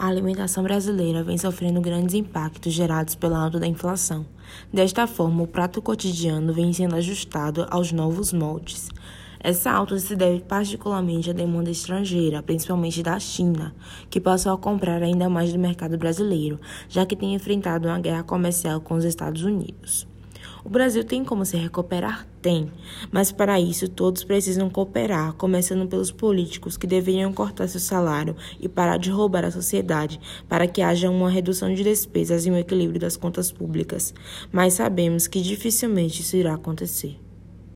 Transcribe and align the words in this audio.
A 0.00 0.06
alimentação 0.06 0.62
brasileira 0.62 1.22
vem 1.22 1.36
sofrendo 1.36 1.78
grandes 1.78 2.14
impactos 2.14 2.72
gerados 2.72 3.14
pela 3.14 3.38
alta 3.38 3.60
da 3.60 3.66
inflação. 3.66 4.24
Desta 4.72 5.06
forma, 5.06 5.42
o 5.42 5.46
prato 5.46 5.82
cotidiano 5.82 6.54
vem 6.54 6.72
sendo 6.72 6.96
ajustado 6.96 7.66
aos 7.68 7.92
novos 7.92 8.32
moldes. 8.32 8.88
Essa 9.38 9.70
alta 9.70 9.98
se 9.98 10.16
deve 10.16 10.40
particularmente 10.40 11.28
à 11.28 11.34
demanda 11.34 11.70
estrangeira, 11.70 12.42
principalmente 12.42 13.02
da 13.02 13.18
China, 13.18 13.74
que 14.08 14.18
passou 14.18 14.54
a 14.54 14.58
comprar 14.58 15.02
ainda 15.02 15.28
mais 15.28 15.52
do 15.52 15.58
mercado 15.58 15.98
brasileiro, 15.98 16.58
já 16.88 17.04
que 17.04 17.14
tem 17.14 17.34
enfrentado 17.34 17.86
uma 17.86 18.00
guerra 18.00 18.22
comercial 18.22 18.80
com 18.80 18.94
os 18.94 19.04
Estados 19.04 19.42
Unidos. 19.42 20.08
O 20.64 20.68
Brasil 20.68 21.04
tem 21.04 21.24
como 21.24 21.44
se 21.44 21.56
recuperar? 21.56 22.26
Tem. 22.42 22.70
Mas 23.10 23.30
para 23.30 23.60
isso, 23.60 23.88
todos 23.88 24.24
precisam 24.24 24.68
cooperar, 24.68 25.34
começando 25.34 25.88
pelos 25.88 26.10
políticos 26.10 26.76
que 26.76 26.86
deveriam 26.86 27.32
cortar 27.32 27.68
seu 27.68 27.80
salário 27.80 28.36
e 28.58 28.68
parar 28.68 28.96
de 28.96 29.10
roubar 29.10 29.44
a 29.44 29.50
sociedade, 29.50 30.20
para 30.48 30.66
que 30.66 30.82
haja 30.82 31.10
uma 31.10 31.30
redução 31.30 31.72
de 31.72 31.82
despesas 31.82 32.46
e 32.46 32.50
um 32.50 32.56
equilíbrio 32.56 33.00
das 33.00 33.16
contas 33.16 33.52
públicas. 33.52 34.14
Mas 34.50 34.74
sabemos 34.74 35.26
que 35.26 35.40
dificilmente 35.40 36.22
isso 36.22 36.36
irá 36.36 36.54
acontecer. 36.54 37.18